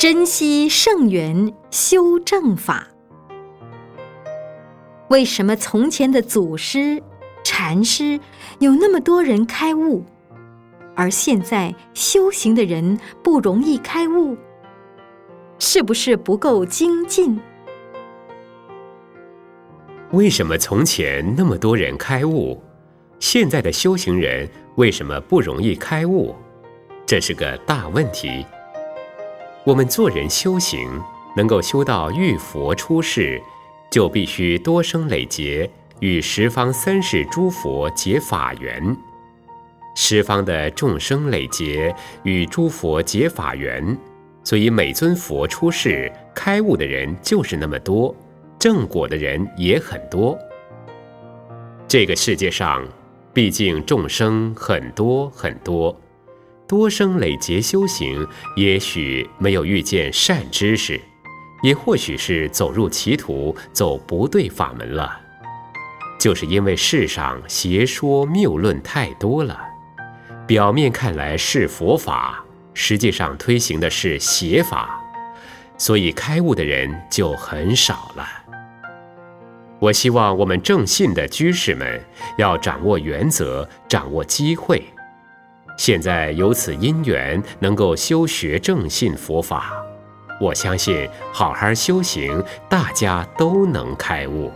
[0.00, 2.88] 珍惜圣缘，修正法。
[5.08, 7.02] 为什么从前的祖师、
[7.44, 8.18] 禅师
[8.60, 10.02] 有那么多人开悟，
[10.96, 14.34] 而现在修行的人不容易开悟？
[15.58, 17.38] 是不是不够精进？
[20.12, 22.58] 为什么从前那么多人开悟，
[23.18, 26.34] 现在的修行人为什么不容易开悟？
[27.04, 28.46] 这是个大问题。
[29.64, 30.88] 我们做人修行，
[31.36, 33.40] 能够修到遇佛出世。
[33.90, 35.68] 就必须多生累劫，
[35.98, 38.96] 与十方三世诸佛结法缘。
[39.96, 41.92] 十方的众生累劫
[42.22, 43.98] 与诸佛结法缘，
[44.44, 48.14] 所以每尊佛出世开悟的人就是那么多，
[48.60, 50.38] 正果的人也很多。
[51.88, 52.86] 这个世界上，
[53.34, 56.00] 毕竟众生很多很多，
[56.70, 58.24] 多生累劫修行，
[58.54, 61.00] 也许没有遇见善知识。
[61.64, 65.18] 也或许是走入歧途，走不对法门了，
[66.16, 69.60] 就是因为世上邪说谬论太多了，
[70.46, 75.02] 表面看来是佛法，实际上推行的是邪法，
[75.76, 78.24] 所以开悟的人就很少了。
[79.80, 82.00] 我希望我们正信的居士们
[82.38, 84.84] 要掌握原则，掌握机会。
[85.80, 89.82] 现在有此因缘，能够修学正信佛法。
[90.38, 94.52] 我相信，好好修行，大家都能开悟。